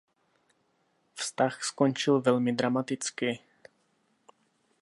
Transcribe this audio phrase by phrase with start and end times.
[1.15, 3.39] Vztah skončil velmi dramaticky.